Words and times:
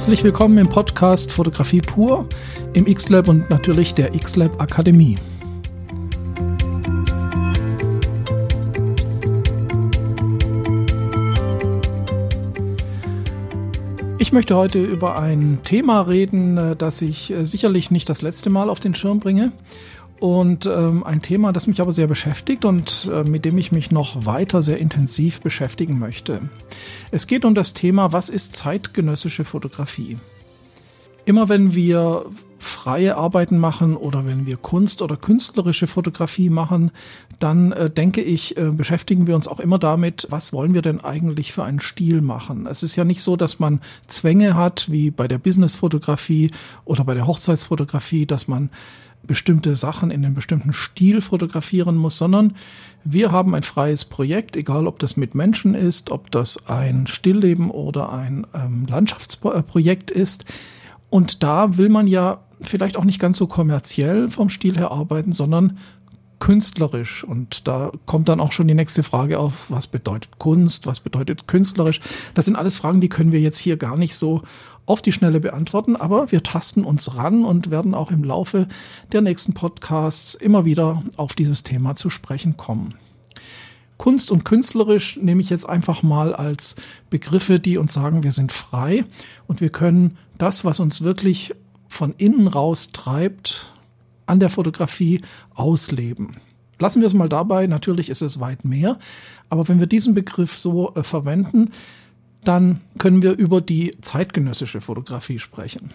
Herzlich 0.00 0.24
willkommen 0.24 0.56
im 0.56 0.66
Podcast 0.66 1.30
Fotografie 1.30 1.82
pur, 1.82 2.26
im 2.72 2.86
X-Lab 2.86 3.28
und 3.28 3.50
natürlich 3.50 3.94
der 3.94 4.14
X-Lab 4.14 4.58
Akademie. 4.58 5.16
Ich 14.16 14.32
möchte 14.32 14.56
heute 14.56 14.82
über 14.82 15.20
ein 15.20 15.58
Thema 15.64 16.00
reden, 16.00 16.56
äh, 16.56 16.76
das 16.76 17.02
ich 17.02 17.30
äh, 17.30 17.44
sicherlich 17.44 17.90
nicht 17.90 18.08
das 18.08 18.22
letzte 18.22 18.48
Mal 18.48 18.70
auf 18.70 18.80
den 18.80 18.94
Schirm 18.94 19.20
bringe. 19.20 19.52
Und 20.20 20.66
ähm, 20.66 21.02
ein 21.02 21.22
Thema, 21.22 21.50
das 21.50 21.66
mich 21.66 21.80
aber 21.80 21.92
sehr 21.92 22.06
beschäftigt 22.06 22.66
und 22.66 23.10
äh, 23.10 23.24
mit 23.24 23.46
dem 23.46 23.56
ich 23.56 23.72
mich 23.72 23.90
noch 23.90 24.26
weiter 24.26 24.62
sehr 24.62 24.76
intensiv 24.76 25.40
beschäftigen 25.40 25.98
möchte. 25.98 26.42
Es 27.10 27.26
geht 27.26 27.46
um 27.46 27.54
das 27.54 27.72
Thema, 27.72 28.12
was 28.12 28.28
ist 28.28 28.54
zeitgenössische 28.54 29.44
Fotografie? 29.44 30.18
Immer 31.24 31.48
wenn 31.48 31.74
wir 31.74 32.26
freie 32.58 33.16
Arbeiten 33.16 33.58
machen 33.58 33.96
oder 33.96 34.26
wenn 34.26 34.44
wir 34.44 34.58
Kunst 34.58 35.00
oder 35.00 35.16
künstlerische 35.16 35.86
Fotografie 35.86 36.50
machen, 36.50 36.90
dann 37.38 37.72
äh, 37.72 37.88
denke 37.88 38.20
ich, 38.20 38.58
äh, 38.58 38.70
beschäftigen 38.70 39.26
wir 39.26 39.34
uns 39.34 39.48
auch 39.48 39.60
immer 39.60 39.78
damit, 39.78 40.26
was 40.28 40.52
wollen 40.52 40.74
wir 40.74 40.82
denn 40.82 41.00
eigentlich 41.00 41.54
für 41.54 41.64
einen 41.64 41.80
Stil 41.80 42.20
machen. 42.20 42.66
Es 42.66 42.82
ist 42.82 42.96
ja 42.96 43.04
nicht 43.04 43.22
so, 43.22 43.36
dass 43.36 43.58
man 43.58 43.80
Zwänge 44.06 44.54
hat, 44.54 44.90
wie 44.90 45.10
bei 45.10 45.26
der 45.26 45.38
Businessfotografie 45.38 46.50
oder 46.84 47.04
bei 47.04 47.14
der 47.14 47.26
Hochzeitsfotografie, 47.26 48.26
dass 48.26 48.46
man 48.46 48.68
bestimmte 49.22 49.76
Sachen 49.76 50.10
in 50.10 50.24
einem 50.24 50.34
bestimmten 50.34 50.72
Stil 50.72 51.20
fotografieren 51.20 51.96
muss, 51.96 52.18
sondern 52.18 52.54
wir 53.04 53.32
haben 53.32 53.54
ein 53.54 53.62
freies 53.62 54.04
Projekt, 54.04 54.56
egal 54.56 54.86
ob 54.86 54.98
das 54.98 55.16
mit 55.16 55.34
Menschen 55.34 55.74
ist, 55.74 56.10
ob 56.10 56.30
das 56.30 56.68
ein 56.68 57.06
Stillleben 57.06 57.70
oder 57.70 58.12
ein 58.12 58.46
ähm, 58.54 58.86
Landschaftsprojekt 58.86 60.10
ist. 60.10 60.44
Und 61.08 61.42
da 61.42 61.76
will 61.76 61.88
man 61.88 62.06
ja 62.06 62.40
vielleicht 62.60 62.96
auch 62.96 63.04
nicht 63.04 63.18
ganz 63.18 63.38
so 63.38 63.46
kommerziell 63.46 64.28
vom 64.28 64.48
Stil 64.48 64.76
her 64.76 64.90
arbeiten, 64.90 65.32
sondern 65.32 65.78
künstlerisch. 66.40 67.22
Und 67.22 67.68
da 67.68 67.92
kommt 68.06 68.28
dann 68.28 68.40
auch 68.40 68.50
schon 68.50 68.66
die 68.66 68.74
nächste 68.74 69.04
Frage 69.04 69.38
auf, 69.38 69.70
was 69.70 69.86
bedeutet 69.86 70.38
Kunst, 70.38 70.86
was 70.86 70.98
bedeutet 70.98 71.46
künstlerisch. 71.46 72.00
Das 72.34 72.46
sind 72.46 72.56
alles 72.56 72.76
Fragen, 72.76 73.00
die 73.00 73.08
können 73.08 73.30
wir 73.30 73.40
jetzt 73.40 73.58
hier 73.58 73.76
gar 73.76 73.96
nicht 73.96 74.16
so 74.16 74.42
auf 74.86 75.02
die 75.02 75.12
Schnelle 75.12 75.38
beantworten, 75.38 75.94
aber 75.94 76.32
wir 76.32 76.42
tasten 76.42 76.82
uns 76.82 77.14
ran 77.14 77.44
und 77.44 77.70
werden 77.70 77.94
auch 77.94 78.10
im 78.10 78.24
Laufe 78.24 78.66
der 79.12 79.20
nächsten 79.20 79.54
Podcasts 79.54 80.34
immer 80.34 80.64
wieder 80.64 81.04
auf 81.16 81.36
dieses 81.36 81.62
Thema 81.62 81.94
zu 81.94 82.10
sprechen 82.10 82.56
kommen. 82.56 82.94
Kunst 83.98 84.30
und 84.30 84.44
künstlerisch 84.44 85.18
nehme 85.18 85.42
ich 85.42 85.50
jetzt 85.50 85.68
einfach 85.68 86.02
mal 86.02 86.34
als 86.34 86.74
Begriffe, 87.10 87.60
die 87.60 87.76
uns 87.76 87.92
sagen, 87.92 88.24
wir 88.24 88.32
sind 88.32 88.50
frei 88.50 89.04
und 89.46 89.60
wir 89.60 89.68
können 89.68 90.16
das, 90.38 90.64
was 90.64 90.80
uns 90.80 91.02
wirklich 91.02 91.54
von 91.86 92.14
innen 92.16 92.48
raus 92.48 92.92
treibt, 92.92 93.72
an 94.30 94.40
der 94.40 94.48
Fotografie 94.48 95.20
ausleben. 95.54 96.36
Lassen 96.78 97.00
wir 97.00 97.06
es 97.06 97.14
mal 97.14 97.28
dabei, 97.28 97.66
natürlich 97.66 98.08
ist 98.08 98.22
es 98.22 98.40
weit 98.40 98.64
mehr, 98.64 98.98
aber 99.50 99.68
wenn 99.68 99.80
wir 99.80 99.86
diesen 99.86 100.14
Begriff 100.14 100.56
so 100.56 100.94
äh, 100.94 101.02
verwenden, 101.02 101.72
dann 102.44 102.80
können 102.96 103.22
wir 103.22 103.36
über 103.36 103.60
die 103.60 103.90
zeitgenössische 104.00 104.80
Fotografie 104.80 105.38
sprechen. 105.38 105.90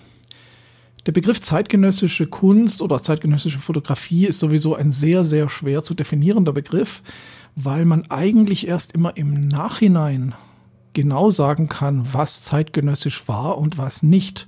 Der 1.08 1.11
Begriff 1.11 1.42
zeitgenössische 1.42 2.27
Kunst 2.27 2.81
oder 2.81 3.02
zeitgenössische 3.02 3.59
Fotografie 3.59 4.25
ist 4.25 4.39
sowieso 4.39 4.75
ein 4.75 4.92
sehr, 4.92 5.23
sehr 5.23 5.49
schwer 5.49 5.81
zu 5.81 5.94
definierender 5.94 6.53
Begriff, 6.53 7.04
weil 7.55 7.86
man 7.86 8.09
eigentlich 8.11 8.67
erst 8.67 8.93
immer 8.93 9.15
im 9.15 9.33
Nachhinein 9.48 10.36
genau 10.93 11.30
sagen 11.30 11.67
kann, 11.67 12.14
was 12.14 12.42
zeitgenössisch 12.42 13.27
war 13.27 13.58
und 13.58 13.77
was 13.77 14.04
nicht, 14.04 14.45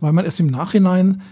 weil 0.00 0.12
man 0.12 0.24
erst 0.24 0.40
im 0.40 0.46
Nachhinein 0.46 1.22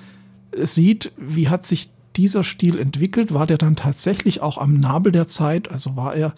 sieht, 0.62 1.12
wie 1.16 1.49
hat 1.49 1.66
sich 1.66 1.91
dieser 2.16 2.44
Stil 2.44 2.78
entwickelt, 2.78 3.32
war 3.34 3.47
der 3.47 3.59
dann 3.59 3.77
tatsächlich 3.77 4.41
auch 4.41 4.59
am 4.59 4.75
Nabel 4.75 5.12
der 5.12 5.28
Zeit, 5.28 5.71
also 5.71 5.97
war 5.97 6.15
er 6.15 6.34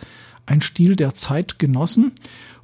ein 0.46 0.60
Stil 0.60 0.96
der 0.96 1.14
Zeit 1.14 1.58
genossen 1.58 2.12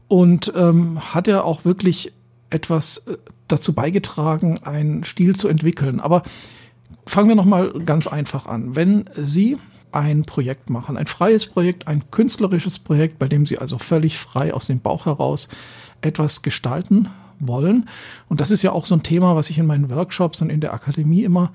und 0.09 0.53
ähm, 0.57 1.15
hat 1.15 1.29
er 1.29 1.45
auch 1.45 1.65
wirklich 1.65 2.13
etwas 2.51 2.99
äh, 3.07 3.17
dazu 3.49 3.75
beigetragen, 3.75 4.63
einen 4.63 5.05
Stil 5.05 5.37
zu 5.37 5.49
entwickeln. 5.49 6.01
Aber 6.01 6.23
fangen 7.07 7.29
wir 7.29 7.37
nochmal 7.37 7.73
ganz 7.85 8.07
einfach 8.07 8.47
an. 8.47 8.77
Wenn 8.77 9.09
Sie 9.15 9.59
ein 9.93 10.25
Projekt 10.25 10.71
machen, 10.71 10.97
ein 10.97 11.07
freies 11.07 11.47
Projekt, 11.47 11.87
ein 11.87 12.11
künstlerisches 12.11 12.79
Projekt, 12.79 13.19
bei 13.19 13.29
dem 13.29 13.47
Sie 13.47 13.59
also 13.59 13.79
völlig 13.79 14.19
frei 14.19 14.53
aus 14.53 14.67
dem 14.67 14.81
Bauch 14.81 15.07
heraus 15.07 15.49
etwas 16.01 16.43
gestalten 16.43 17.09
wollen. 17.39 17.89
Und 18.29 18.41
das 18.41 18.51
ist 18.51 18.63
ja 18.63 18.73
auch 18.73 18.87
so 18.87 18.95
ein 18.97 19.03
Thema, 19.03 19.37
was 19.37 19.51
ich 19.51 19.59
in 19.59 19.67
meinen 19.67 19.91
Workshops 19.91 20.43
und 20.43 20.51
in 20.51 20.61
der 20.61 20.75
Akademie 20.75 21.23
immer 21.23 21.53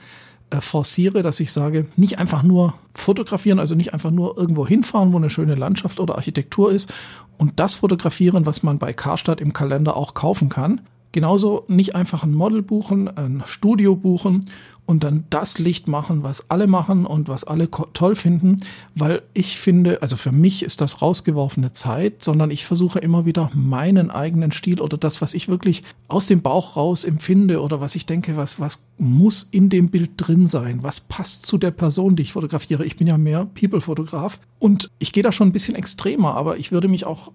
äh, 0.49 0.61
forciere, 0.61 1.21
dass 1.21 1.39
ich 1.39 1.51
sage, 1.51 1.85
nicht 1.95 2.19
einfach 2.19 2.43
nur 2.43 2.73
fotografieren, 2.93 3.59
also 3.59 3.75
nicht 3.75 3.93
einfach 3.93 4.11
nur 4.11 4.37
irgendwo 4.37 4.65
hinfahren, 4.67 5.13
wo 5.13 5.17
eine 5.17 5.29
schöne 5.29 5.55
Landschaft 5.55 5.99
oder 5.99 6.15
Architektur 6.15 6.71
ist 6.71 6.91
und 7.37 7.59
das 7.59 7.75
fotografieren, 7.75 8.45
was 8.45 8.63
man 8.63 8.79
bei 8.79 8.93
Karstadt 8.93 9.41
im 9.41 9.53
Kalender 9.53 9.95
auch 9.95 10.13
kaufen 10.13 10.49
kann. 10.49 10.81
Genauso 11.11 11.65
nicht 11.67 11.95
einfach 11.95 12.23
ein 12.23 12.33
Model 12.33 12.61
buchen, 12.61 13.07
ein 13.07 13.43
Studio 13.45 13.95
buchen 13.95 14.49
und 14.89 15.03
dann 15.03 15.25
das 15.29 15.59
Licht 15.59 15.87
machen, 15.87 16.23
was 16.23 16.49
alle 16.49 16.65
machen 16.65 17.05
und 17.05 17.27
was 17.27 17.43
alle 17.43 17.69
toll 17.69 18.15
finden, 18.15 18.57
weil 18.95 19.21
ich 19.35 19.59
finde, 19.59 20.01
also 20.01 20.15
für 20.15 20.31
mich 20.31 20.63
ist 20.63 20.81
das 20.81 21.03
rausgeworfene 21.03 21.73
Zeit, 21.73 22.23
sondern 22.23 22.49
ich 22.49 22.65
versuche 22.65 22.97
immer 22.97 23.23
wieder 23.27 23.51
meinen 23.53 24.09
eigenen 24.09 24.51
Stil 24.51 24.81
oder 24.81 24.97
das, 24.97 25.21
was 25.21 25.35
ich 25.35 25.47
wirklich 25.47 25.83
aus 26.07 26.25
dem 26.25 26.41
Bauch 26.41 26.75
raus 26.75 27.03
empfinde 27.03 27.61
oder 27.61 27.81
was 27.81 27.93
ich 27.93 28.07
denke, 28.07 28.35
was, 28.35 28.59
was 28.59 28.87
muss 28.97 29.47
in 29.51 29.69
dem 29.69 29.89
Bild 29.91 30.13
drin 30.17 30.47
sein, 30.47 30.81
was 30.81 31.01
passt 31.01 31.45
zu 31.45 31.59
der 31.59 31.69
Person, 31.69 32.15
die 32.15 32.23
ich 32.23 32.33
fotografiere. 32.33 32.83
Ich 32.83 32.95
bin 32.95 33.05
ja 33.05 33.19
mehr 33.19 33.45
People-Fotograf 33.45 34.39
und 34.57 34.89
ich 34.97 35.13
gehe 35.13 35.21
da 35.21 35.31
schon 35.31 35.49
ein 35.49 35.53
bisschen 35.53 35.75
extremer, 35.75 36.33
aber 36.33 36.57
ich 36.57 36.71
würde 36.71 36.87
mich 36.87 37.05
auch 37.05 37.31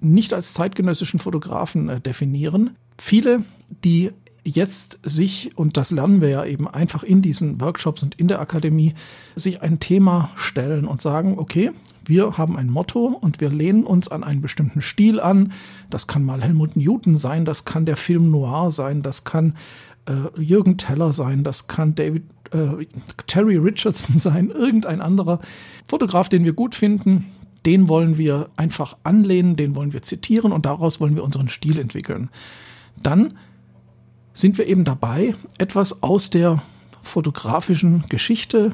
nicht 0.00 0.32
als 0.32 0.52
zeitgenössischen 0.52 1.20
Fotografen 1.20 1.88
äh, 1.90 2.00
definieren. 2.00 2.70
Viele, 2.98 3.44
die 3.84 4.10
jetzt 4.48 4.98
sich, 5.02 5.56
und 5.56 5.76
das 5.76 5.90
lernen 5.90 6.20
wir 6.20 6.28
ja 6.28 6.44
eben 6.44 6.66
einfach 6.66 7.02
in 7.02 7.22
diesen 7.22 7.60
Workshops 7.60 8.02
und 8.02 8.14
in 8.16 8.28
der 8.28 8.40
Akademie, 8.40 8.94
sich 9.36 9.62
ein 9.62 9.80
Thema 9.80 10.30
stellen 10.36 10.86
und 10.86 11.02
sagen, 11.02 11.38
okay, 11.38 11.70
wir 12.04 12.38
haben 12.38 12.56
ein 12.56 12.70
Motto 12.70 13.06
und 13.06 13.40
wir 13.40 13.50
lehnen 13.50 13.84
uns 13.84 14.08
an 14.08 14.24
einen 14.24 14.40
bestimmten 14.40 14.80
Stil 14.80 15.20
an. 15.20 15.52
Das 15.90 16.06
kann 16.06 16.24
mal 16.24 16.42
Helmut 16.42 16.76
Newton 16.76 17.18
sein, 17.18 17.44
das 17.44 17.64
kann 17.64 17.84
der 17.84 17.96
Film 17.96 18.30
Noir 18.30 18.70
sein, 18.70 19.02
das 19.02 19.24
kann 19.24 19.54
äh, 20.06 20.40
Jürgen 20.40 20.78
Teller 20.78 21.12
sein, 21.12 21.44
das 21.44 21.68
kann 21.68 21.94
David 21.94 22.24
äh, 22.52 22.86
Terry 23.26 23.56
Richardson 23.56 24.18
sein, 24.18 24.50
irgendein 24.50 25.00
anderer 25.00 25.40
Fotograf, 25.86 26.28
den 26.28 26.44
wir 26.44 26.54
gut 26.54 26.74
finden. 26.74 27.26
Den 27.66 27.88
wollen 27.88 28.16
wir 28.16 28.48
einfach 28.56 28.96
anlehnen, 29.02 29.56
den 29.56 29.74
wollen 29.74 29.92
wir 29.92 30.02
zitieren 30.02 30.52
und 30.52 30.64
daraus 30.64 31.00
wollen 31.00 31.16
wir 31.16 31.24
unseren 31.24 31.48
Stil 31.48 31.78
entwickeln. 31.78 32.30
Dann 33.02 33.34
sind 34.38 34.56
wir 34.56 34.66
eben 34.66 34.84
dabei, 34.84 35.34
etwas 35.58 36.02
aus 36.02 36.30
der 36.30 36.62
fotografischen 37.02 38.04
Geschichte 38.08 38.72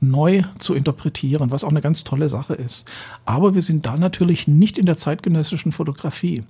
neu 0.00 0.42
zu 0.58 0.74
interpretieren, 0.74 1.52
was 1.52 1.62
auch 1.62 1.70
eine 1.70 1.80
ganz 1.80 2.02
tolle 2.02 2.28
Sache 2.28 2.54
ist. 2.54 2.88
Aber 3.24 3.54
wir 3.54 3.62
sind 3.62 3.86
da 3.86 3.96
natürlich 3.96 4.48
nicht 4.48 4.78
in 4.78 4.86
der 4.86 4.96
zeitgenössischen 4.96 5.70
Fotografie. 5.70 6.42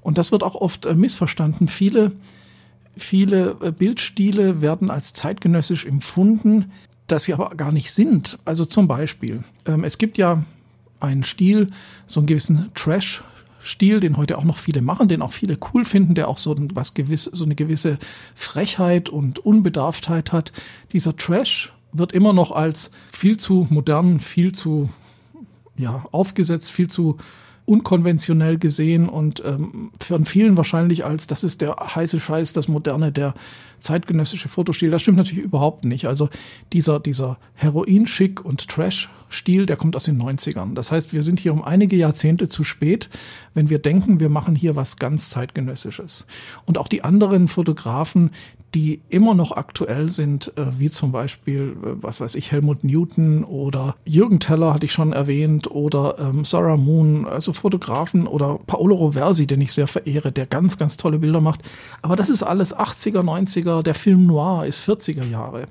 Und 0.00 0.18
das 0.18 0.32
wird 0.32 0.42
auch 0.42 0.56
oft 0.56 0.86
äh, 0.86 0.94
missverstanden. 0.94 1.68
Viele, 1.68 2.10
viele 2.96 3.56
äh, 3.62 3.70
Bildstile 3.70 4.60
werden 4.60 4.90
als 4.90 5.12
zeitgenössisch 5.12 5.86
empfunden, 5.86 6.72
das 7.06 7.24
sie 7.24 7.34
aber 7.34 7.50
gar 7.50 7.70
nicht 7.70 7.92
sind. 7.92 8.40
Also 8.44 8.64
zum 8.64 8.88
Beispiel, 8.88 9.44
ähm, 9.66 9.84
es 9.84 9.98
gibt 9.98 10.18
ja 10.18 10.42
einen 10.98 11.22
Stil, 11.22 11.70
so 12.08 12.18
einen 12.18 12.26
gewissen 12.26 12.70
Trash 12.74 13.22
Stil, 13.62 14.00
den 14.00 14.16
heute 14.16 14.38
auch 14.38 14.44
noch 14.44 14.56
viele 14.56 14.82
machen, 14.82 15.08
den 15.08 15.22
auch 15.22 15.32
viele 15.32 15.58
cool 15.72 15.84
finden, 15.84 16.14
der 16.14 16.28
auch 16.28 16.38
so 16.38 16.54
was 16.74 16.94
gewiss, 16.94 17.24
so 17.24 17.44
eine 17.44 17.54
gewisse 17.54 17.98
Frechheit 18.34 19.08
und 19.08 19.38
Unbedarftheit 19.38 20.32
hat. 20.32 20.52
Dieser 20.92 21.16
Trash 21.16 21.72
wird 21.92 22.12
immer 22.12 22.32
noch 22.32 22.52
als 22.52 22.90
viel 23.12 23.36
zu 23.36 23.66
modern, 23.70 24.20
viel 24.20 24.52
zu 24.52 24.88
ja, 25.76 26.04
aufgesetzt, 26.12 26.70
viel 26.70 26.88
zu 26.88 27.18
unkonventionell 27.70 28.58
gesehen 28.58 29.08
und 29.08 29.44
ähm, 29.46 29.92
von 30.00 30.24
vielen 30.24 30.56
wahrscheinlich 30.56 31.04
als, 31.04 31.28
das 31.28 31.44
ist 31.44 31.60
der 31.60 31.76
heiße 31.76 32.18
Scheiß, 32.18 32.52
das 32.52 32.66
moderne, 32.66 33.12
der 33.12 33.32
zeitgenössische 33.78 34.48
Fotostil. 34.48 34.90
Das 34.90 35.02
stimmt 35.02 35.18
natürlich 35.18 35.44
überhaupt 35.44 35.84
nicht. 35.84 36.08
Also 36.08 36.28
dieser, 36.72 36.98
dieser 36.98 37.38
Heroin-Schick 37.54 38.44
und 38.44 38.66
Trash-Stil, 38.66 39.66
der 39.66 39.76
kommt 39.76 39.94
aus 39.94 40.04
den 40.04 40.20
90ern. 40.20 40.74
Das 40.74 40.90
heißt, 40.90 41.12
wir 41.12 41.22
sind 41.22 41.38
hier 41.38 41.52
um 41.52 41.62
einige 41.62 41.94
Jahrzehnte 41.94 42.48
zu 42.48 42.64
spät, 42.64 43.08
wenn 43.54 43.70
wir 43.70 43.78
denken, 43.78 44.18
wir 44.18 44.30
machen 44.30 44.56
hier 44.56 44.74
was 44.74 44.96
ganz 44.96 45.30
zeitgenössisches. 45.30 46.26
Und 46.66 46.76
auch 46.76 46.88
die 46.88 47.04
anderen 47.04 47.46
Fotografen, 47.46 48.32
die 48.74 49.00
immer 49.08 49.34
noch 49.34 49.52
aktuell 49.52 50.10
sind, 50.10 50.52
äh, 50.56 50.66
wie 50.78 50.90
zum 50.90 51.12
Beispiel, 51.12 51.76
äh, 51.82 52.02
was 52.02 52.20
weiß 52.20 52.34
ich, 52.36 52.52
Helmut 52.52 52.84
Newton 52.84 53.44
oder 53.44 53.96
Jürgen 54.04 54.40
Teller 54.40 54.74
hatte 54.74 54.86
ich 54.86 54.92
schon 54.92 55.12
erwähnt 55.12 55.70
oder 55.70 56.16
ähm, 56.18 56.44
Sarah 56.44 56.76
Moon, 56.76 57.26
also 57.26 57.52
Fotografen 57.52 58.26
oder 58.26 58.58
Paolo 58.66 58.94
Roversi, 58.94 59.46
den 59.46 59.60
ich 59.60 59.72
sehr 59.72 59.86
verehre, 59.86 60.32
der 60.32 60.46
ganz, 60.46 60.78
ganz 60.78 60.96
tolle 60.96 61.18
Bilder 61.18 61.40
macht. 61.40 61.62
Aber 62.02 62.16
das 62.16 62.30
ist 62.30 62.42
alles 62.42 62.76
80er, 62.76 63.22
90er, 63.22 63.82
der 63.82 63.94
Film 63.94 64.26
Noir 64.26 64.66
ist 64.66 64.88
40er 64.88 65.26
Jahre. 65.26 65.66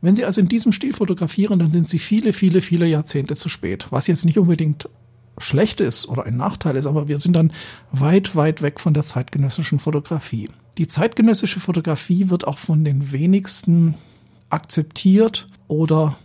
Wenn 0.00 0.14
Sie 0.14 0.24
also 0.24 0.40
in 0.40 0.48
diesem 0.48 0.72
Stil 0.72 0.92
fotografieren, 0.92 1.58
dann 1.58 1.70
sind 1.70 1.88
Sie 1.88 1.98
viele, 1.98 2.32
viele, 2.32 2.60
viele 2.60 2.86
Jahrzehnte 2.86 3.34
zu 3.34 3.48
spät. 3.48 3.86
Was 3.90 4.06
jetzt 4.06 4.24
nicht 4.24 4.38
unbedingt 4.38 4.88
schlecht 5.38 5.80
ist 5.80 6.08
oder 6.08 6.24
ein 6.24 6.36
Nachteil 6.36 6.76
ist, 6.76 6.86
aber 6.86 7.08
wir 7.08 7.18
sind 7.18 7.36
dann 7.36 7.52
weit, 7.92 8.36
weit 8.36 8.62
weg 8.62 8.80
von 8.80 8.94
der 8.94 9.02
zeitgenössischen 9.02 9.78
Fotografie. 9.78 10.48
Die 10.78 10.88
zeitgenössische 10.88 11.60
Fotografie 11.60 12.30
wird 12.30 12.46
auch 12.46 12.58
von 12.58 12.84
den 12.84 13.12
wenigsten 13.12 13.94
akzeptiert 14.50 15.46
oder 15.68 16.16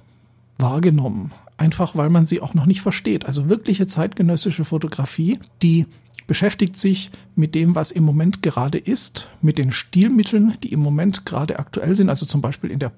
wahrgenommen. 0.57 1.31
Einfach 1.57 1.95
weil 1.95 2.09
man 2.09 2.25
sie 2.25 2.41
auch 2.41 2.53
noch 2.53 2.65
nicht 2.65 2.81
versteht. 2.81 3.25
Also 3.25 3.47
wirkliche 3.47 3.87
zeitgenössische 3.87 4.65
Fotografie, 4.65 5.39
die 5.61 5.85
beschäftigt 6.27 6.77
sich 6.77 7.11
mit 7.35 7.55
dem, 7.55 7.75
was 7.75 7.91
im 7.91 8.03
Moment 8.03 8.41
gerade 8.41 8.77
ist, 8.77 9.27
mit 9.41 9.57
den 9.57 9.71
Stilmitteln, 9.71 10.57
die 10.63 10.71
im 10.71 10.79
Moment 10.79 11.25
gerade 11.25 11.59
aktuell 11.59 11.95
sind, 11.95 12.09
also 12.09 12.25
zum 12.25 12.41
Beispiel 12.41 12.71
in 12.71 12.79
der 12.79 12.91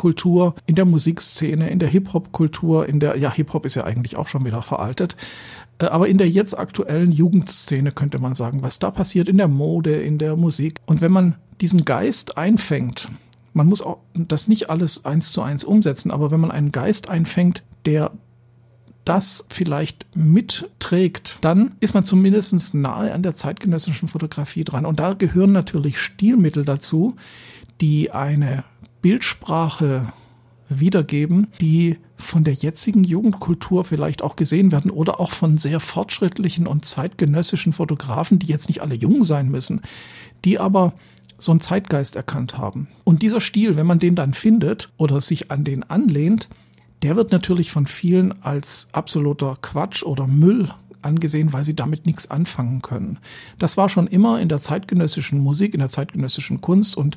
Popkultur, 0.00 0.54
in 0.64 0.76
der 0.76 0.86
Musikszene, 0.86 1.68
in 1.68 1.78
der 1.78 1.90
Hip-Hop-Kultur, 1.90 2.88
in 2.88 3.00
der, 3.00 3.18
ja, 3.18 3.30
Hip-Hop 3.30 3.66
ist 3.66 3.74
ja 3.74 3.84
eigentlich 3.84 4.16
auch 4.16 4.28
schon 4.28 4.46
wieder 4.46 4.62
veraltet, 4.62 5.14
äh, 5.78 5.84
aber 5.84 6.08
in 6.08 6.16
der 6.16 6.28
jetzt 6.28 6.58
aktuellen 6.58 7.12
Jugendszene 7.12 7.92
könnte 7.92 8.18
man 8.18 8.32
sagen, 8.32 8.62
was 8.62 8.78
da 8.78 8.90
passiert 8.90 9.28
in 9.28 9.36
der 9.36 9.48
Mode, 9.48 10.00
in 10.00 10.16
der 10.16 10.36
Musik. 10.36 10.76
Und 10.86 11.02
wenn 11.02 11.12
man 11.12 11.36
diesen 11.60 11.84
Geist 11.84 12.38
einfängt, 12.38 13.08
man 13.52 13.66
muss 13.66 13.82
auch 13.82 13.98
das 14.14 14.48
nicht 14.48 14.70
alles 14.70 15.04
eins 15.04 15.32
zu 15.32 15.42
eins 15.42 15.64
umsetzen, 15.64 16.10
aber 16.10 16.30
wenn 16.30 16.40
man 16.40 16.50
einen 16.50 16.72
Geist 16.72 17.10
einfängt, 17.10 17.62
der 17.84 18.12
das 19.04 19.44
vielleicht 19.50 20.06
mitträgt, 20.16 21.36
dann 21.42 21.72
ist 21.80 21.92
man 21.92 22.06
zumindest 22.06 22.74
nahe 22.74 23.12
an 23.12 23.22
der 23.22 23.34
zeitgenössischen 23.34 24.08
Fotografie 24.08 24.64
dran. 24.64 24.86
Und 24.86 24.98
da 24.98 25.12
gehören 25.12 25.52
natürlich 25.52 25.98
Stilmittel 25.98 26.64
dazu, 26.64 27.16
die 27.82 28.12
eine 28.12 28.64
Bildsprache 29.02 30.12
wiedergeben, 30.68 31.48
die 31.60 31.98
von 32.16 32.44
der 32.44 32.54
jetzigen 32.54 33.02
Jugendkultur 33.02 33.84
vielleicht 33.84 34.22
auch 34.22 34.36
gesehen 34.36 34.72
werden 34.72 34.90
oder 34.90 35.20
auch 35.20 35.32
von 35.32 35.58
sehr 35.58 35.80
fortschrittlichen 35.80 36.66
und 36.66 36.84
zeitgenössischen 36.84 37.72
Fotografen, 37.72 38.38
die 38.38 38.46
jetzt 38.46 38.68
nicht 38.68 38.82
alle 38.82 38.94
jung 38.94 39.24
sein 39.24 39.50
müssen, 39.50 39.82
die 40.44 40.58
aber 40.58 40.92
so 41.38 41.52
einen 41.52 41.60
Zeitgeist 41.60 42.16
erkannt 42.16 42.58
haben. 42.58 42.88
Und 43.04 43.22
dieser 43.22 43.40
Stil, 43.40 43.76
wenn 43.76 43.86
man 43.86 43.98
den 43.98 44.14
dann 44.14 44.34
findet 44.34 44.90
oder 44.96 45.20
sich 45.20 45.50
an 45.50 45.64
den 45.64 45.82
anlehnt, 45.82 46.48
der 47.02 47.16
wird 47.16 47.32
natürlich 47.32 47.70
von 47.70 47.86
vielen 47.86 48.42
als 48.42 48.88
absoluter 48.92 49.56
Quatsch 49.62 50.02
oder 50.02 50.26
Müll 50.26 50.70
angesehen, 51.02 51.54
weil 51.54 51.64
sie 51.64 51.74
damit 51.74 52.04
nichts 52.04 52.30
anfangen 52.30 52.82
können. 52.82 53.18
Das 53.58 53.78
war 53.78 53.88
schon 53.88 54.06
immer 54.06 54.38
in 54.38 54.50
der 54.50 54.60
zeitgenössischen 54.60 55.40
Musik, 55.40 55.72
in 55.72 55.80
der 55.80 55.88
zeitgenössischen 55.88 56.60
Kunst 56.60 56.96
und 56.96 57.16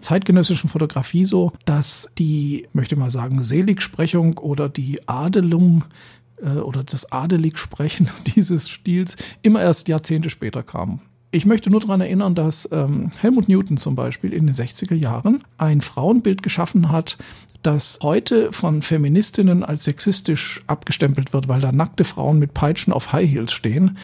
zeitgenössischen 0.00 0.68
Fotografie 0.68 1.24
so, 1.24 1.52
dass 1.64 2.10
die, 2.18 2.68
möchte 2.72 2.96
mal 2.96 3.10
sagen, 3.10 3.42
Seligsprechung 3.42 4.38
oder 4.38 4.68
die 4.68 5.06
Adelung 5.08 5.84
äh, 6.42 6.58
oder 6.58 6.84
das 6.84 7.12
Adeligsprechen 7.12 8.08
dieses 8.34 8.68
Stils 8.68 9.16
immer 9.42 9.62
erst 9.62 9.88
Jahrzehnte 9.88 10.30
später 10.30 10.62
kam. 10.62 11.00
Ich 11.30 11.44
möchte 11.44 11.70
nur 11.70 11.80
daran 11.80 12.00
erinnern, 12.00 12.34
dass 12.34 12.68
ähm, 12.72 13.10
Helmut 13.20 13.48
Newton 13.48 13.76
zum 13.76 13.94
Beispiel 13.94 14.32
in 14.32 14.46
den 14.46 14.54
60er 14.54 14.94
Jahren 14.94 15.44
ein 15.58 15.82
Frauenbild 15.82 16.42
geschaffen 16.42 16.90
hat, 16.90 17.18
das 17.62 17.98
heute 18.02 18.50
von 18.52 18.80
Feministinnen 18.80 19.62
als 19.62 19.84
sexistisch 19.84 20.62
abgestempelt 20.68 21.34
wird, 21.34 21.48
weil 21.48 21.60
da 21.60 21.70
nackte 21.70 22.04
Frauen 22.04 22.38
mit 22.38 22.54
Peitschen 22.54 22.94
auf 22.94 23.12
High 23.12 23.30
Heels 23.30 23.52
stehen. 23.52 23.98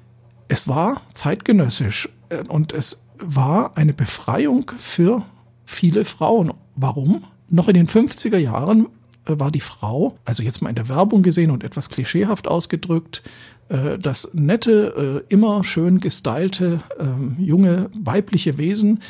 Es 0.48 0.68
war 0.68 1.00
zeitgenössisch 1.14 2.10
äh, 2.28 2.44
und 2.48 2.72
es 2.72 3.06
war 3.18 3.76
eine 3.76 3.94
Befreiung 3.94 4.70
für 4.76 5.22
viele 5.64 6.04
Frauen. 6.04 6.52
Warum? 6.76 7.24
Noch 7.48 7.68
in 7.68 7.74
den 7.74 7.86
50er 7.86 8.38
Jahren 8.38 8.86
äh, 9.26 9.38
war 9.38 9.50
die 9.50 9.60
Frau, 9.60 10.16
also 10.24 10.42
jetzt 10.42 10.62
mal 10.62 10.70
in 10.70 10.76
der 10.76 10.88
Werbung 10.88 11.22
gesehen 11.22 11.50
und 11.50 11.64
etwas 11.64 11.88
klischeehaft 11.88 12.48
ausgedrückt, 12.48 13.22
äh, 13.68 13.98
das 13.98 14.32
nette, 14.34 15.24
immer 15.28 15.64
schön 15.64 16.00
gestylte, 16.00 16.80
ähm, 16.98 17.36
junge, 17.38 17.90
weibliche 17.98 18.58
Wesen, 18.58 19.00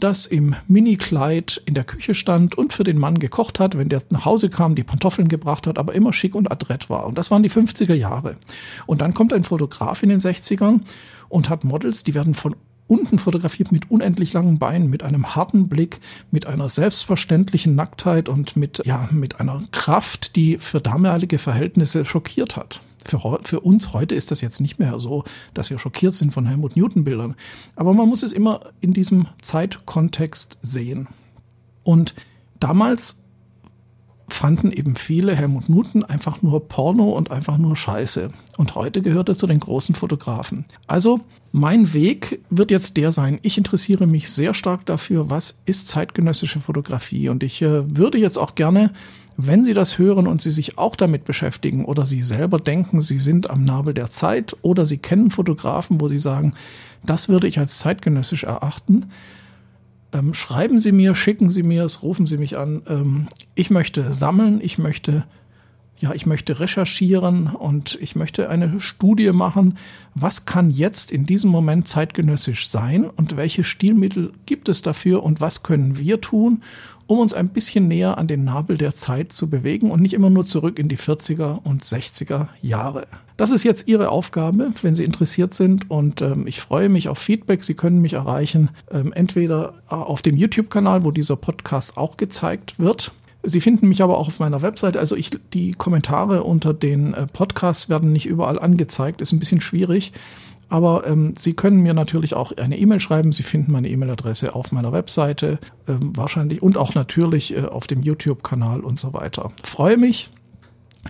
das 0.00 0.26
im 0.26 0.54
Minikleid 0.68 1.62
in 1.64 1.74
der 1.74 1.84
Küche 1.84 2.14
stand 2.14 2.56
und 2.56 2.72
für 2.72 2.84
den 2.84 2.98
Mann 2.98 3.18
gekocht 3.18 3.60
hat, 3.60 3.76
wenn 3.78 3.88
der 3.88 4.02
nach 4.10 4.24
Hause 4.24 4.48
kam, 4.48 4.74
die 4.74 4.84
Pantoffeln 4.84 5.28
gebracht 5.28 5.66
hat, 5.66 5.78
aber 5.78 5.94
immer 5.94 6.12
schick 6.12 6.34
und 6.34 6.50
adrett 6.50 6.90
war. 6.90 7.06
Und 7.06 7.18
das 7.18 7.30
waren 7.30 7.42
die 7.42 7.50
50er 7.50 7.94
Jahre. 7.94 8.36
Und 8.86 9.00
dann 9.00 9.14
kommt 9.14 9.32
ein 9.32 9.44
Fotograf 9.44 10.02
in 10.02 10.08
den 10.08 10.20
60ern 10.20 10.80
und 11.28 11.48
hat 11.48 11.64
Models, 11.64 12.04
die 12.04 12.14
werden 12.14 12.34
von 12.34 12.56
unten 12.86 13.18
fotografiert 13.18 13.72
mit 13.72 13.90
unendlich 13.90 14.32
langen 14.32 14.58
Beinen, 14.58 14.88
mit 14.88 15.02
einem 15.02 15.34
harten 15.34 15.68
Blick, 15.68 16.00
mit 16.30 16.46
einer 16.46 16.68
selbstverständlichen 16.68 17.74
Nacktheit 17.74 18.28
und 18.28 18.56
mit, 18.56 18.82
ja, 18.84 19.08
mit 19.10 19.40
einer 19.40 19.62
Kraft, 19.72 20.36
die 20.36 20.58
für 20.58 20.80
damalige 20.80 21.38
Verhältnisse 21.38 22.04
schockiert 22.04 22.56
hat. 22.56 22.80
Für, 23.04 23.38
für 23.42 23.60
uns 23.60 23.92
heute 23.92 24.14
ist 24.14 24.30
das 24.30 24.40
jetzt 24.40 24.60
nicht 24.60 24.78
mehr 24.78 24.98
so, 24.98 25.24
dass 25.54 25.70
wir 25.70 25.78
schockiert 25.78 26.14
sind 26.14 26.32
von 26.32 26.46
Helmut 26.46 26.76
Newton 26.76 27.04
Bildern. 27.04 27.36
Aber 27.76 27.94
man 27.94 28.08
muss 28.08 28.22
es 28.22 28.32
immer 28.32 28.72
in 28.80 28.92
diesem 28.92 29.26
Zeitkontext 29.42 30.58
sehen. 30.62 31.06
Und 31.84 32.14
damals 32.58 33.22
fanden 34.36 34.70
eben 34.70 34.94
viele 34.94 35.34
Helmut 35.34 35.68
Newton 35.68 36.04
einfach 36.04 36.42
nur 36.42 36.68
Porno 36.68 37.10
und 37.10 37.30
einfach 37.30 37.58
nur 37.58 37.76
Scheiße. 37.76 38.30
Und 38.56 38.74
heute 38.74 39.02
gehört 39.02 39.28
er 39.28 39.36
zu 39.36 39.46
den 39.46 39.60
großen 39.60 39.94
Fotografen. 39.94 40.64
Also 40.86 41.20
mein 41.52 41.92
Weg 41.92 42.40
wird 42.50 42.70
jetzt 42.70 42.96
der 42.96 43.12
sein. 43.12 43.38
Ich 43.42 43.58
interessiere 43.58 44.06
mich 44.06 44.30
sehr 44.30 44.54
stark 44.54 44.86
dafür, 44.86 45.30
was 45.30 45.62
ist 45.64 45.88
zeitgenössische 45.88 46.60
Fotografie. 46.60 47.28
Und 47.28 47.42
ich 47.42 47.62
äh, 47.62 47.96
würde 47.96 48.18
jetzt 48.18 48.38
auch 48.38 48.54
gerne 48.54 48.92
wenn 49.36 49.64
Sie 49.64 49.74
das 49.74 49.98
hören 49.98 50.26
und 50.26 50.40
Sie 50.40 50.50
sich 50.50 50.78
auch 50.78 50.96
damit 50.96 51.24
beschäftigen 51.24 51.84
oder 51.84 52.06
Sie 52.06 52.22
selber 52.22 52.58
denken, 52.58 53.02
Sie 53.02 53.18
sind 53.18 53.50
am 53.50 53.64
Nabel 53.64 53.92
der 53.92 54.10
Zeit 54.10 54.56
oder 54.62 54.86
Sie 54.86 54.98
kennen 54.98 55.30
Fotografen, 55.30 56.00
wo 56.00 56.08
Sie 56.08 56.18
sagen, 56.18 56.54
das 57.04 57.28
würde 57.28 57.46
ich 57.46 57.58
als 57.58 57.78
zeitgenössisch 57.78 58.44
erachten, 58.44 59.06
ähm, 60.16 60.34
schreiben 60.34 60.78
Sie 60.78 60.92
mir, 60.92 61.14
schicken 61.14 61.50
Sie 61.50 61.62
mir 61.62 61.84
es, 61.84 62.02
rufen 62.02 62.26
Sie 62.26 62.38
mich 62.38 62.56
an. 62.56 62.82
Ähm, 62.88 63.28
ich 63.54 63.70
möchte 63.70 64.12
sammeln, 64.12 64.60
ich 64.62 64.78
möchte 64.78 65.24
ja, 65.98 66.12
ich 66.12 66.26
möchte 66.26 66.60
recherchieren 66.60 67.46
und 67.48 67.98
ich 68.00 68.16
möchte 68.16 68.50
eine 68.50 68.80
Studie 68.80 69.32
machen, 69.32 69.78
was 70.14 70.44
kann 70.44 70.70
jetzt 70.70 71.10
in 71.10 71.24
diesem 71.24 71.50
Moment 71.50 71.88
zeitgenössisch 71.88 72.68
sein 72.68 73.04
und 73.04 73.36
welche 73.36 73.64
Stilmittel 73.64 74.32
gibt 74.44 74.68
es 74.68 74.82
dafür 74.82 75.22
und 75.22 75.40
was 75.40 75.62
können 75.62 75.98
wir 75.98 76.20
tun, 76.20 76.62
um 77.06 77.18
uns 77.18 77.34
ein 77.34 77.48
bisschen 77.48 77.88
näher 77.88 78.18
an 78.18 78.26
den 78.26 78.44
Nabel 78.44 78.76
der 78.76 78.94
Zeit 78.94 79.32
zu 79.32 79.48
bewegen 79.48 79.90
und 79.90 80.02
nicht 80.02 80.14
immer 80.14 80.30
nur 80.30 80.44
zurück 80.44 80.78
in 80.78 80.88
die 80.88 80.98
40er 80.98 81.62
und 81.62 81.84
60er 81.84 82.48
Jahre. 82.62 83.06
Das 83.36 83.50
ist 83.50 83.64
jetzt 83.64 83.86
Ihre 83.86 84.08
Aufgabe, 84.08 84.72
wenn 84.82 84.94
Sie 84.94 85.04
interessiert 85.04 85.54
sind 85.54 85.90
und 85.90 86.20
ähm, 86.22 86.46
ich 86.46 86.60
freue 86.60 86.88
mich 86.88 87.08
auf 87.08 87.18
Feedback. 87.18 87.64
Sie 87.64 87.74
können 87.74 88.00
mich 88.00 88.14
erreichen, 88.14 88.70
ähm, 88.90 89.12
entweder 89.12 89.74
auf 89.88 90.22
dem 90.22 90.36
YouTube-Kanal, 90.36 91.04
wo 91.04 91.10
dieser 91.10 91.36
Podcast 91.36 91.96
auch 91.96 92.16
gezeigt 92.16 92.78
wird 92.78 93.12
Sie 93.48 93.60
finden 93.60 93.88
mich 93.88 94.02
aber 94.02 94.18
auch 94.18 94.28
auf 94.28 94.40
meiner 94.40 94.62
Website. 94.62 94.96
Also 94.96 95.16
ich, 95.16 95.30
die 95.52 95.72
Kommentare 95.72 96.42
unter 96.42 96.74
den 96.74 97.14
äh, 97.14 97.26
Podcasts 97.26 97.88
werden 97.88 98.12
nicht 98.12 98.26
überall 98.26 98.58
angezeigt. 98.58 99.20
Ist 99.20 99.32
ein 99.32 99.38
bisschen 99.38 99.60
schwierig. 99.60 100.12
Aber 100.68 101.06
ähm, 101.06 101.34
Sie 101.38 101.54
können 101.54 101.80
mir 101.80 101.94
natürlich 101.94 102.34
auch 102.34 102.52
eine 102.56 102.78
E-Mail 102.78 103.00
schreiben. 103.00 103.32
Sie 103.32 103.44
finden 103.44 103.72
meine 103.72 103.88
E-Mail-Adresse 103.88 104.54
auf 104.54 104.72
meiner 104.72 104.92
Webseite 104.92 105.58
ähm, 105.86 106.16
wahrscheinlich 106.16 106.60
und 106.60 106.76
auch 106.76 106.94
natürlich 106.94 107.56
äh, 107.56 107.62
auf 107.62 107.86
dem 107.86 108.02
YouTube-Kanal 108.02 108.80
und 108.80 108.98
so 108.98 109.12
weiter. 109.14 109.52
Freue 109.62 109.96
mich 109.96 110.30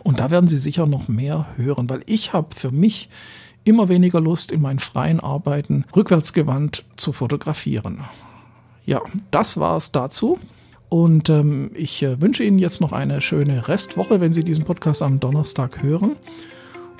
und 0.02 0.20
da 0.20 0.30
werden 0.30 0.48
Sie 0.48 0.58
sicher 0.58 0.86
noch 0.86 1.08
mehr 1.08 1.46
hören, 1.56 1.88
weil 1.88 2.02
ich 2.06 2.32
habe 2.32 2.54
für 2.54 2.70
mich 2.70 3.08
immer 3.64 3.88
weniger 3.88 4.20
Lust 4.20 4.52
in 4.52 4.60
meinen 4.60 4.78
freien 4.78 5.20
Arbeiten 5.20 5.84
rückwärtsgewandt 5.94 6.84
zu 6.96 7.12
fotografieren. 7.12 8.00
Ja, 8.84 9.00
das 9.30 9.58
war 9.58 9.76
es 9.76 9.90
dazu. 9.90 10.38
Und 10.88 11.28
ähm, 11.30 11.70
ich 11.74 12.02
äh, 12.02 12.20
wünsche 12.20 12.44
Ihnen 12.44 12.58
jetzt 12.58 12.80
noch 12.80 12.92
eine 12.92 13.20
schöne 13.20 13.68
Restwoche, 13.68 14.20
wenn 14.20 14.32
Sie 14.32 14.44
diesen 14.44 14.64
Podcast 14.64 15.02
am 15.02 15.18
Donnerstag 15.20 15.82
hören. 15.82 16.16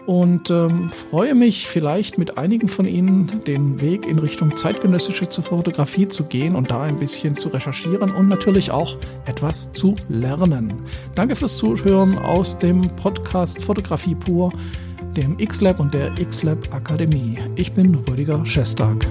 Und 0.06 0.50
ähm, 0.50 0.90
freue 0.92 1.34
mich 1.34 1.66
vielleicht 1.66 2.16
mit 2.16 2.38
einigen 2.38 2.68
von 2.68 2.86
Ihnen 2.86 3.28
den 3.44 3.80
Weg 3.80 4.06
in 4.06 4.20
Richtung 4.20 4.56
zeitgenössische 4.56 5.26
Fotografie 5.42 6.06
zu 6.06 6.24
gehen 6.24 6.54
und 6.54 6.70
da 6.70 6.82
ein 6.82 6.96
bisschen 6.96 7.36
zu 7.36 7.48
recherchieren 7.48 8.12
und 8.12 8.28
natürlich 8.28 8.70
auch 8.70 8.96
etwas 9.26 9.72
zu 9.72 9.96
lernen. 10.08 10.74
Danke 11.16 11.34
fürs 11.34 11.56
Zuhören 11.56 12.18
aus 12.18 12.56
dem 12.56 12.82
Podcast 12.96 13.60
Fotografie 13.60 14.14
pur, 14.14 14.52
dem 15.16 15.40
X-Lab 15.40 15.80
und 15.80 15.92
der 15.92 16.16
X-Lab 16.18 16.72
Akademie. 16.72 17.38
Ich 17.56 17.72
bin 17.72 17.96
Rüdiger 18.08 18.46
Schestag. 18.46 19.08